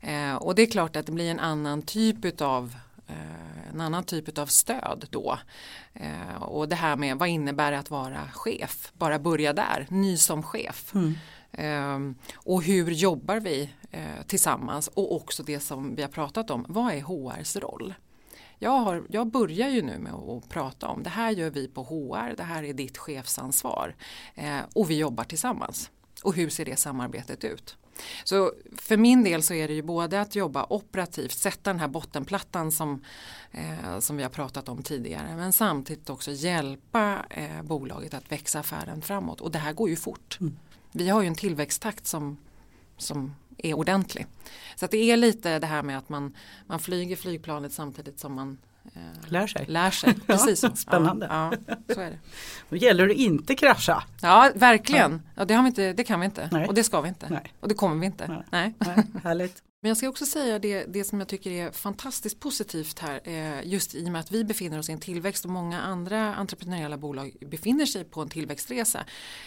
[0.00, 2.76] Eh, och det är klart att det blir en annan typ av
[3.08, 5.38] eh, en annan typ av stöd då.
[5.92, 8.92] Eh, och det här med vad innebär det att vara chef?
[8.92, 10.94] Bara börja där, ny som chef.
[10.94, 11.14] Mm.
[11.52, 16.66] Ehm, och hur jobbar vi eh, tillsammans och också det som vi har pratat om,
[16.68, 17.94] vad är HRs roll?
[18.58, 21.82] Jag, har, jag börjar ju nu med att prata om det här gör vi på
[21.82, 23.94] HR, det här är ditt chefsansvar
[24.34, 25.90] eh, och vi jobbar tillsammans.
[26.22, 27.76] Och hur ser det samarbetet ut?
[28.24, 31.88] Så för min del så är det ju både att jobba operativt, sätta den här
[31.88, 33.04] bottenplattan som,
[33.50, 38.60] eh, som vi har pratat om tidigare men samtidigt också hjälpa eh, bolaget att växa
[38.60, 40.38] affären framåt och det här går ju fort.
[40.40, 40.56] Mm
[40.92, 42.36] vi har ju en tillväxttakt som,
[42.96, 44.26] som är ordentlig.
[44.76, 48.34] Så att det är lite det här med att man, man flyger flygplanet samtidigt som
[48.34, 49.66] man eh, lär sig.
[49.68, 50.14] Lär sig.
[50.26, 51.26] Precis ja, Spännande.
[51.30, 52.18] Ja, ja, så är det.
[52.68, 54.04] Då gäller det att inte krascha.
[54.22, 55.22] Ja, verkligen.
[55.34, 56.48] Ja, det, har vi inte, det kan vi inte.
[56.52, 56.68] Nej.
[56.68, 57.28] Och det ska vi inte.
[57.28, 57.52] Nej.
[57.60, 58.28] Och det kommer vi inte.
[58.28, 58.44] Nej.
[58.50, 58.74] Nej.
[58.78, 59.06] Nej.
[59.24, 59.62] Härligt.
[59.84, 63.66] Men jag ska också säga det, det som jag tycker är fantastiskt positivt här eh,
[63.66, 66.96] just i och med att vi befinner oss i en tillväxt och många andra entreprenöriella
[66.96, 69.04] bolag befinner sig på en tillväxtresa.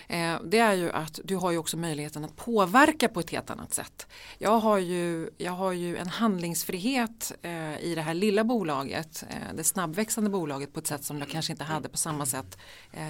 [0.07, 3.49] Eh, det är ju att du har ju också möjligheten att påverka på ett helt
[3.49, 4.07] annat sätt.
[4.37, 9.63] Jag har ju, jag har ju en handlingsfrihet eh, i det här lilla bolaget, det
[9.63, 12.57] snabbväxande bolaget på ett sätt som jag kanske inte hade på samma sätt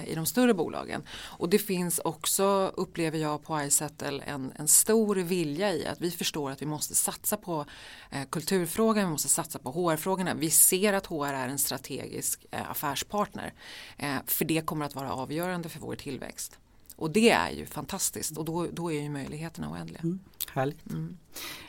[0.06, 1.02] i de större bolagen.
[1.38, 6.10] Och det finns också, upplever jag på iSettle, en, en stor vilja i att vi
[6.10, 7.64] förstår att vi måste satsa satsa på
[8.10, 10.34] eh, kulturfrågan, vi måste satsa på HR-frågorna.
[10.34, 13.52] Vi ser att HR är en strategisk eh, affärspartner.
[13.98, 16.58] Eh, för det kommer att vara avgörande för vår tillväxt.
[16.96, 20.00] Och det är ju fantastiskt och då, då är ju möjligheterna oändliga.
[20.02, 20.18] Mm,
[20.52, 20.78] härligt.
[20.90, 21.16] Mm.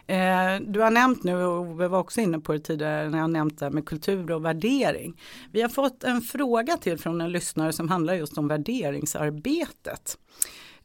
[0.07, 3.29] Eh, du har nämnt nu och vi var också inne på det tidigare när jag
[3.29, 5.21] nämnt det med kultur och värdering.
[5.51, 10.17] Vi har fått en fråga till från en lyssnare som handlar just om värderingsarbetet.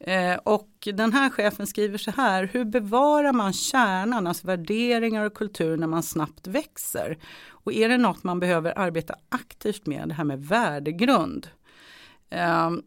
[0.03, 5.33] Eh, och den här chefen skriver så här, hur bevarar man kärnan, alltså värderingar och
[5.33, 7.17] kultur när man snabbt växer?
[7.49, 11.47] Och är det något man behöver arbeta aktivt med, det här med värdegrund?
[12.29, 12.83] Ehm,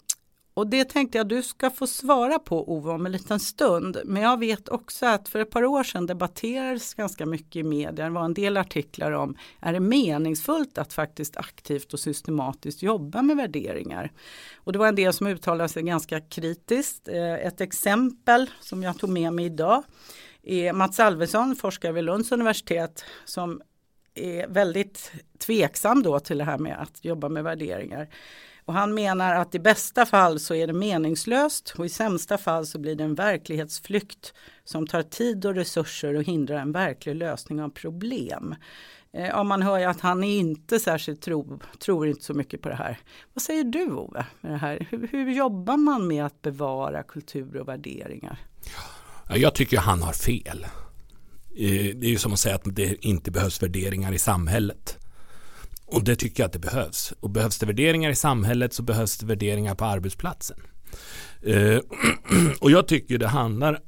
[0.56, 4.00] och det tänkte jag du ska få svara på Ove om en liten stund.
[4.04, 7.92] Men jag vet också att för ett par år sedan debatterades ganska mycket i media.
[7.92, 13.22] Det var en del artiklar om är det meningsfullt att faktiskt aktivt och systematiskt jobba
[13.22, 14.12] med värderingar.
[14.56, 17.08] Och det var en del som uttalade sig ganska kritiskt.
[17.08, 19.82] Eh, ett exempel som jag tog med mig idag
[20.42, 23.62] är Mats Alvesson, forskare vid Lunds universitet som
[24.14, 28.08] är väldigt tveksam då till det här med att jobba med värderingar.
[28.66, 32.66] Och han menar att i bästa fall så är det meningslöst och i sämsta fall
[32.66, 37.62] så blir det en verklighetsflykt som tar tid och resurser och hindrar en verklig lösning
[37.62, 38.54] av problem.
[39.12, 42.62] Eh, ja, man hör ju att han är inte särskilt tro, tror inte så mycket
[42.62, 42.98] på det här.
[43.34, 44.26] Vad säger du Ove?
[44.40, 44.86] Med det här?
[44.90, 48.38] Hur, hur jobbar man med att bevara kultur och värderingar?
[49.28, 50.66] Jag tycker han har fel.
[51.56, 54.98] Eh, det är ju som att säga att det inte behövs värderingar i samhället.
[55.86, 57.12] Och det tycker jag att det behövs.
[57.20, 60.58] Och behövs det värderingar i samhället så behövs det värderingar på arbetsplatsen.
[61.42, 61.80] Eh,
[62.60, 63.80] och jag tycker det handlar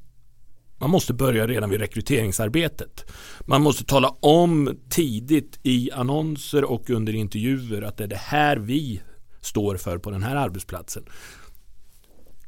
[0.80, 3.11] man måste börja redan vid rekryteringsarbetet.
[3.40, 8.56] Man måste tala om tidigt i annonser och under intervjuer att det är det här
[8.56, 9.02] vi
[9.40, 11.04] står för på den här arbetsplatsen.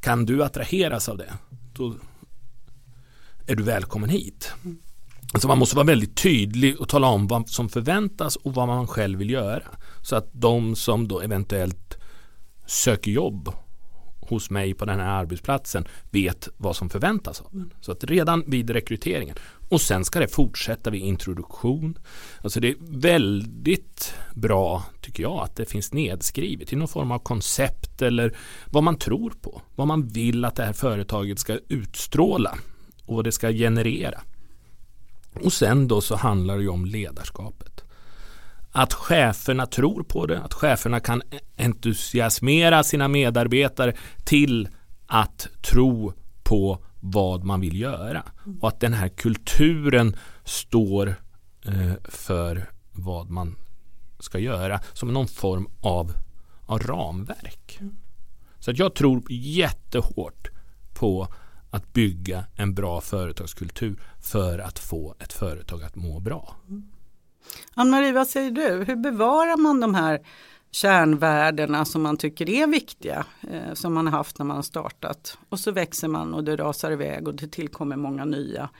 [0.00, 1.32] Kan du attraheras av det?
[1.72, 1.94] Då
[3.46, 4.52] är du välkommen hit.
[5.32, 8.86] Alltså man måste vara väldigt tydlig och tala om vad som förväntas och vad man
[8.86, 9.62] själv vill göra.
[10.02, 11.98] Så att de som då eventuellt
[12.66, 13.52] söker jobb
[14.20, 17.72] hos mig på den här arbetsplatsen vet vad som förväntas av en.
[17.80, 19.36] Så att redan vid rekryteringen.
[19.68, 21.98] Och sen ska det fortsätta vid introduktion.
[22.42, 27.18] Alltså det är väldigt bra tycker jag att det finns nedskrivet i någon form av
[27.18, 28.36] koncept eller
[28.70, 29.62] vad man tror på.
[29.74, 32.58] Vad man vill att det här företaget ska utstråla
[33.06, 34.20] och vad det ska generera.
[35.34, 37.84] Och sen då så handlar det ju om ledarskapet.
[38.72, 41.22] Att cheferna tror på det, att cheferna kan
[41.56, 44.68] entusiasmera sina medarbetare till
[45.06, 46.12] att tro
[46.42, 48.22] på vad man vill göra.
[48.60, 51.14] Och att den här kulturen står
[51.64, 53.56] eh, för vad man
[54.18, 56.12] ska göra som någon form av,
[56.66, 57.80] av ramverk.
[58.58, 60.48] Så att jag tror jättehårt
[60.94, 61.28] på
[61.70, 66.56] att bygga en bra företagskultur för att få ett företag att må bra.
[67.74, 68.84] Ann-Marie, vad säger du?
[68.84, 70.20] Hur bevarar man de här
[70.70, 75.38] kärnvärdena som man tycker är viktiga, eh, som man har haft när man har startat.
[75.48, 78.70] Och så växer man och det rasar iväg och det tillkommer många nya.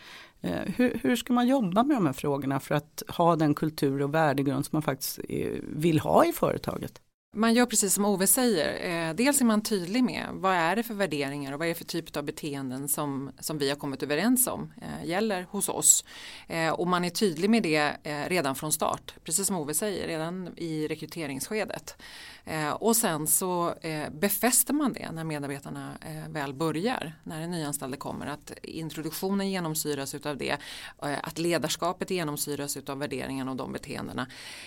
[0.41, 4.03] Eh, hur, hur, ska man jobba med de här frågorna för att ha den kultur
[4.03, 7.01] och värdegrund som man faktiskt eh, vill ha i företaget?
[7.33, 9.09] Man gör precis som Ove säger.
[9.09, 11.79] Eh, dels är man tydlig med vad är det för värderingar och vad är det
[11.79, 16.05] för typ av beteenden som, som vi har kommit överens om eh, gäller hos oss.
[16.49, 17.93] Eh, och man är tydlig med det
[18.29, 21.97] redan från start, precis som Ove säger, redan i rekryteringsskedet.
[22.45, 27.51] Eh, och sen så eh, befäster man det när medarbetarna eh, väl börjar, när en
[27.51, 28.27] nyanställde kommer.
[28.27, 30.57] Att introduktionen genomsyras av det,
[31.03, 34.27] eh, att ledarskapet genomsyras av värderingarna och de beteendena.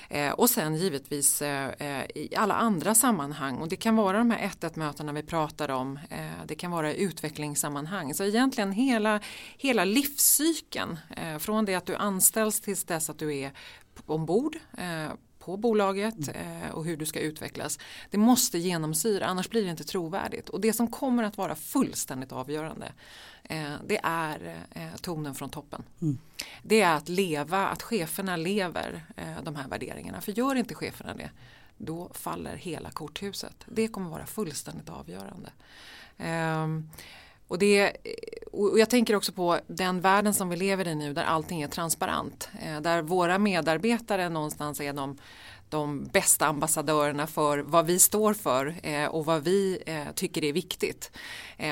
[0.10, 4.32] Eh, och sen givetvis eh, eh, i alla andra sammanhang och det kan vara de
[4.32, 8.14] här 1 mötena vi pratar om, eh, det kan vara utvecklingssammanhang.
[8.14, 9.20] Så egentligen hela,
[9.58, 13.52] hela livscykeln, eh, från det att du anställs tills dess att du är
[14.06, 14.58] ombord
[15.46, 16.64] på bolaget mm.
[16.64, 17.80] eh, och hur du ska utvecklas.
[18.10, 20.50] Det måste genomsyra, annars blir det inte trovärdigt.
[20.50, 22.92] Och det som kommer att vara fullständigt avgörande
[23.44, 25.84] eh, det är eh, tonen från toppen.
[26.02, 26.18] Mm.
[26.64, 30.22] Det är att leva, att cheferna lever eh, de här värderingarna.
[30.22, 31.30] För gör inte cheferna det,
[31.78, 33.66] då faller hela korthuset.
[33.66, 35.52] Det kommer vara fullständigt avgörande.
[37.54, 37.92] Och, det, eh,
[38.52, 41.68] och jag tänker också på den världen som vi lever i nu där allting är
[41.68, 42.50] transparent.
[42.62, 45.18] Eh, där våra medarbetare någonstans är de,
[45.70, 49.80] de bästa ambassadörerna för vad vi står för eh, och vad vi
[50.16, 51.12] tycker är viktigt.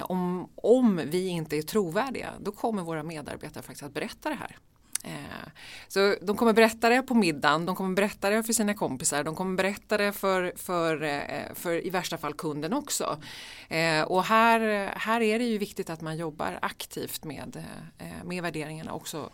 [0.03, 4.57] Om, om vi inte är trovärdiga då kommer våra medarbetare faktiskt att berätta det här.
[5.03, 5.49] Eh,
[5.87, 9.35] så de kommer berätta det på middagen, de kommer berätta det för sina kompisar, de
[9.35, 13.21] kommer berätta det för, för, eh, för i värsta fall kunden också.
[13.69, 14.59] Eh, och här,
[14.95, 17.63] här är det ju viktigt att man jobbar aktivt med,
[18.23, 19.29] med värderingarna också,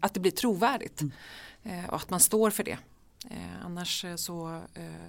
[0.00, 1.84] att det blir trovärdigt mm.
[1.84, 2.78] och att man står för det.
[3.64, 4.60] Annars så,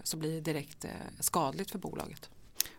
[0.03, 0.85] så blir det direkt
[1.19, 2.29] skadligt för bolaget.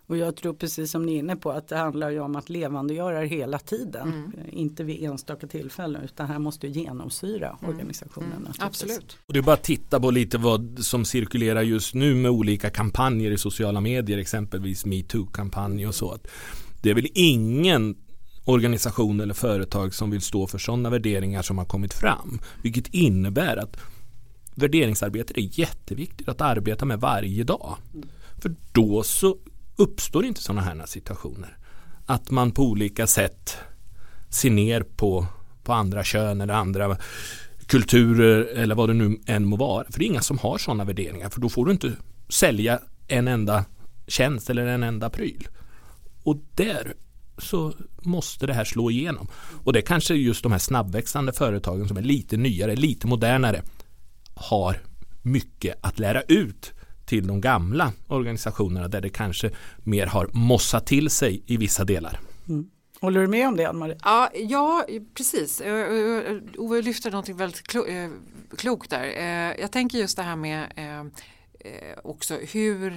[0.06, 2.48] Och jag tror precis som ni är inne på att det handlar ju om att
[2.48, 4.08] levandegöra hela tiden.
[4.08, 4.32] Mm.
[4.50, 7.74] Inte vid enstaka tillfällen utan här måste genomsyra mm.
[7.74, 8.32] organisationen.
[8.32, 8.52] Mm.
[8.58, 9.16] Absolut.
[9.26, 12.70] Och det är bara att titta på lite vad som cirkulerar just nu med olika
[12.70, 14.18] kampanjer i sociala medier.
[14.18, 16.18] Exempelvis metoo-kampanj och så.
[16.82, 17.96] Det är väl ingen
[18.44, 22.40] organisation eller företag som vill stå för sådana värderingar som har kommit fram.
[22.62, 23.76] Vilket innebär att
[24.54, 27.76] värderingsarbetet är jätteviktigt att arbeta med varje dag.
[28.42, 29.36] För då så
[29.76, 31.58] uppstår inte sådana här situationer.
[32.06, 33.56] Att man på olika sätt
[34.28, 35.26] ser ner på,
[35.62, 36.96] på andra kön eller andra
[37.66, 39.84] kulturer eller vad det nu än må vara.
[39.90, 41.92] För det är inga som har sådana värderingar för då får du inte
[42.28, 43.64] sälja en enda
[44.06, 45.48] tjänst eller en enda pryl.
[46.22, 46.94] Och där
[47.38, 49.28] så måste det här slå igenom.
[49.64, 53.62] Och det kanske just de här snabbväxande företagen som är lite nyare, lite modernare
[54.34, 54.76] har
[55.22, 56.73] mycket att lära ut
[57.06, 62.20] till de gamla organisationerna där det kanske mer har mossat till sig i vissa delar.
[62.48, 62.66] Mm.
[63.00, 63.98] Håller du med om det Ann-Marie?
[64.02, 65.62] Ja, ja, precis.
[66.56, 67.62] Ove lyfter något väldigt
[68.58, 69.04] klokt där.
[69.60, 70.72] Jag tänker just det här med
[72.02, 72.90] också hur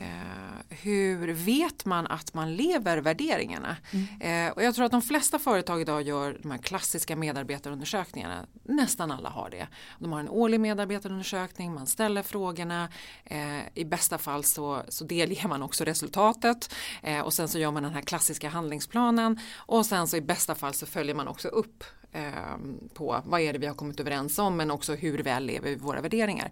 [0.00, 3.76] Eh, hur vet man att man lever värderingarna?
[3.90, 4.46] Mm.
[4.48, 8.46] Eh, och jag tror att de flesta företag idag gör de här klassiska medarbetarundersökningarna.
[8.62, 9.68] Nästan alla har det.
[9.98, 12.88] De har en årlig medarbetarundersökning, man ställer frågorna.
[13.24, 17.70] Eh, I bästa fall så, så delger man också resultatet eh, och sen så gör
[17.70, 21.48] man den här klassiska handlingsplanen och sen så i bästa fall så följer man också
[21.48, 22.56] upp eh,
[22.94, 25.76] på vad är det vi har kommit överens om men också hur väl lever vi
[25.76, 26.50] våra värderingar.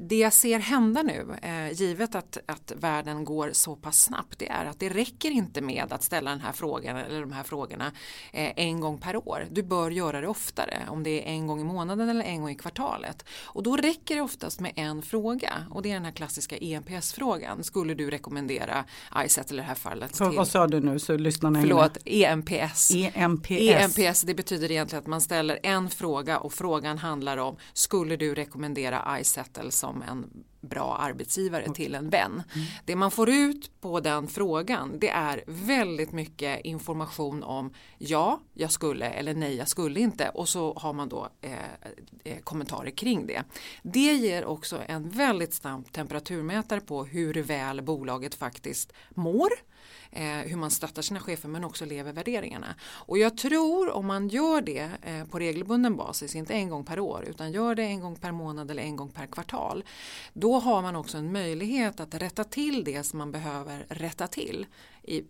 [0.00, 4.48] Det jag ser hända nu, eh, givet att, att världen går så pass snabbt, det
[4.48, 7.92] är att det räcker inte med att ställa den här frågan eller de här frågorna
[8.32, 9.46] eh, en gång per år.
[9.50, 12.50] Du bör göra det oftare, om det är en gång i månaden eller en gång
[12.50, 13.24] i kvartalet.
[13.44, 17.64] Och då räcker det oftast med en fråga och det är den här klassiska EMPS-frågan.
[17.64, 18.84] Skulle du rekommendera
[19.24, 20.12] ISET i det här fallet?
[20.12, 22.90] Till, vad sa du nu så lyssnarna Förlåt, EMPS.
[23.14, 23.50] EMPS.
[23.50, 28.34] EMPS, det betyder egentligen att man ställer en fråga och frågan handlar om skulle du
[28.34, 31.74] rekommendera iSettle som en bra arbetsgivare okay.
[31.74, 32.32] till en vän.
[32.32, 32.66] Mm.
[32.84, 38.72] Det man får ut på den frågan det är väldigt mycket information om ja, jag
[38.72, 41.52] skulle eller nej, jag skulle inte och så har man då eh,
[42.24, 43.42] eh kommentarer kring det.
[43.82, 49.48] Det ger också en väldigt snabb temperaturmätare på hur väl bolaget faktiskt mår
[50.10, 52.74] eh, hur man stöttar sina chefer men också lever värderingarna.
[52.82, 57.00] Och jag tror om man gör det eh, på regelbunden basis, inte en gång per
[57.00, 59.84] år utan gör det en gång per månad eller en gång per kvartal.
[60.32, 64.66] Då har man också en möjlighet att rätta till det som man behöver rätta till.
[65.02, 65.22] I,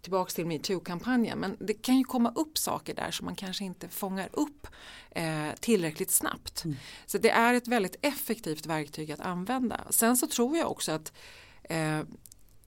[0.00, 3.88] tillbaks till metoo-kampanjen men det kan ju komma upp saker där som man kanske inte
[3.88, 4.66] fångar upp
[5.10, 6.64] eh, tillräckligt snabbt.
[6.64, 6.76] Mm.
[7.06, 9.80] Så det är ett väldigt effektivt verktyg att använda.
[9.90, 11.12] Sen så tror jag också att,
[11.62, 12.00] eh,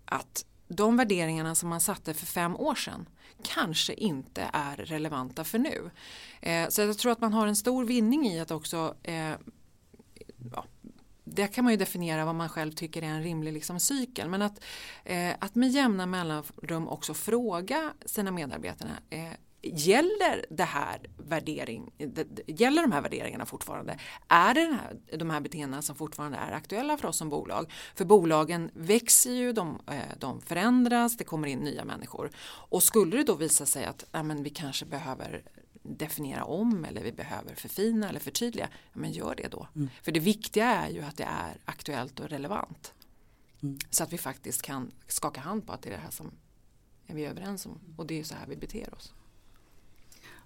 [0.06, 3.10] att de värderingarna som man satte för fem år sedan
[3.44, 5.92] kanske inte är relevanta för nu.
[6.42, 9.34] Eh, så jag tror att man har en stor vinning i att också eh,
[10.52, 10.66] ja,
[11.24, 14.30] där kan man ju definiera vad man själv tycker är en rimlig liksom, cykel.
[14.30, 14.64] Men att,
[15.04, 19.32] eh, att med jämna mellanrum också fråga sina medarbetare eh,
[19.66, 21.92] Gäller, det här värdering,
[22.48, 24.00] gäller de här värderingarna fortfarande?
[24.28, 27.72] Är det här, de här beteendena som fortfarande är aktuella för oss som bolag?
[27.96, 32.32] För bolagen växer ju, de, eh, de förändras, det kommer in nya människor.
[32.46, 35.44] Och skulle det då visa sig att ja, men vi kanske behöver
[35.84, 39.68] definiera om eller vi behöver förfina eller förtydliga, ja, men gör det då.
[39.76, 39.90] Mm.
[40.02, 42.94] För det viktiga är ju att det är aktuellt och relevant.
[43.62, 43.78] Mm.
[43.90, 46.32] Så att vi faktiskt kan skaka hand på att det är det här som
[47.08, 49.14] vi är överens om och det är så här vi beter oss.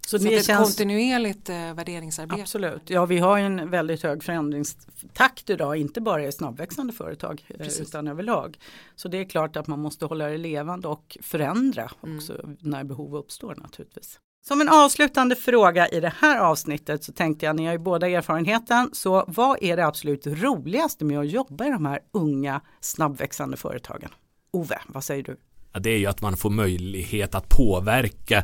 [0.07, 0.67] Så, så det är ett känns...
[0.67, 2.41] kontinuerligt eh, värderingsarbete.
[2.41, 7.57] Absolut, ja vi har en väldigt hög förändringstakt idag, inte bara i snabbväxande företag eh,
[7.57, 7.81] Precis.
[7.81, 8.57] utan överlag.
[8.95, 12.57] Så det är klart att man måste hålla det levande och förändra också mm.
[12.59, 14.19] när behov uppstår naturligtvis.
[14.47, 18.09] Som en avslutande fråga i det här avsnittet så tänkte jag, ni har ju båda
[18.09, 23.57] erfarenheten, så vad är det absolut roligaste med att jobba i de här unga snabbväxande
[23.57, 24.09] företagen?
[24.51, 25.37] Ove, vad säger du?
[25.73, 28.43] Ja, det är ju att man får möjlighet att påverka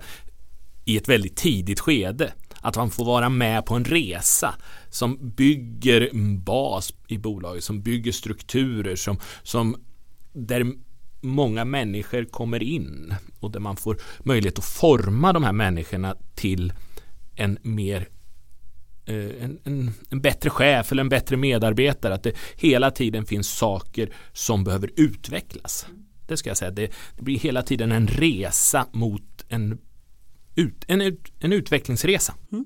[0.85, 2.33] i ett väldigt tidigt skede.
[2.61, 4.55] Att man får vara med på en resa
[4.89, 9.75] som bygger en bas i bolaget, som bygger strukturer som, som
[10.33, 10.73] där
[11.21, 16.73] många människor kommer in och där man får möjlighet att forma de här människorna till
[17.35, 18.07] en mer
[19.05, 22.13] eh, en, en, en, bättre chef eller en bättre medarbetare.
[22.13, 25.85] Att det hela tiden finns saker som behöver utvecklas.
[26.27, 26.71] Det ska jag säga.
[26.71, 29.77] Det, det blir hela tiden en resa mot en
[30.55, 32.33] ut, en, en utvecklingsresa.
[32.51, 32.65] Mm,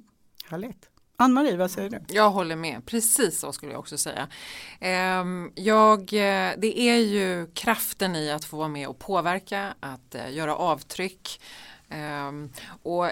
[0.50, 0.90] härligt.
[1.20, 2.00] Ann-Marie, vad säger du?
[2.10, 4.28] Jag håller med, precis så skulle jag också säga.
[4.80, 10.16] Ehm, jag, eh, det är ju kraften i att få vara med och påverka, att
[10.16, 11.42] eh, göra avtryck.
[11.90, 12.50] Ehm,
[12.84, 13.12] och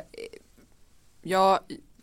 [1.21, 1.59] jag,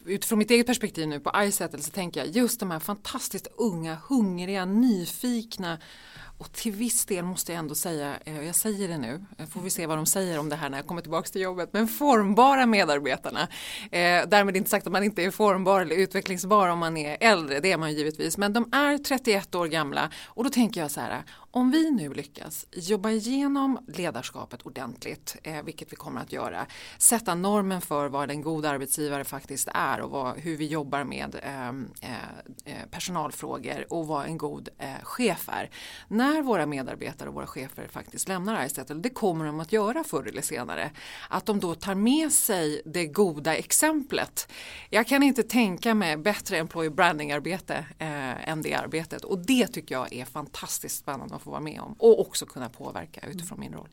[0.07, 3.99] utifrån mitt eget perspektiv nu på iSettle så tänker jag just de här fantastiskt unga,
[4.09, 5.79] hungriga, nyfikna
[6.43, 9.61] och till viss del måste jag ändå säga, eh, jag säger det nu, eh, får
[9.61, 11.89] vi se vad de säger om det här när jag kommer tillbaka till jobbet, men
[11.89, 13.49] formbara medarbetarna.
[13.83, 17.61] Eh, därmed inte sagt att man inte är formbar eller utvecklingsbar om man är äldre,
[17.61, 21.01] det är man givetvis, men de är 31 år gamla och då tänker jag så
[21.01, 21.23] här,
[21.55, 26.67] om vi nu lyckas jobba igenom ledarskapet ordentligt, eh, vilket vi kommer att göra,
[26.99, 31.41] sätta normen för vad en god arbetsgivare faktiskt är och vad, hur vi jobbar med
[31.43, 32.11] ehm, eh,
[32.65, 35.71] eh, personalfrågor och vad en god eh, chef är.
[36.09, 40.29] När våra medarbetare och våra chefer faktiskt lämnar iSettle, det kommer de att göra förr
[40.29, 40.91] eller senare,
[41.29, 44.53] att de då tar med sig det goda exemplet.
[44.91, 49.95] Jag kan inte tänka mig bättre employee branding-arbete eh, än det arbetet och det tycker
[49.95, 53.89] jag är fantastiskt spännande få vara med om och också kunna påverka utifrån min roll.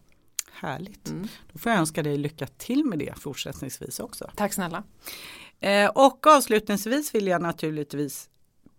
[0.52, 1.10] Härligt.
[1.10, 1.28] Mm.
[1.54, 4.32] Då får jag önska dig lycka till med det fortsättningsvis också.
[4.36, 4.84] Tack snälla.
[5.60, 8.29] Eh, och avslutningsvis vill jag naturligtvis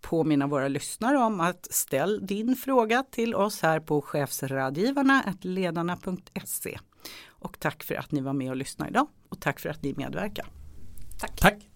[0.01, 6.79] påminna våra lyssnare om att ställ din fråga till oss här på chefsradgivarna ledarna.se.
[7.27, 9.93] Och tack för att ni var med och lyssnade idag och tack för att ni
[9.97, 10.45] medverkar.
[11.19, 11.39] Tack.
[11.39, 11.70] tack.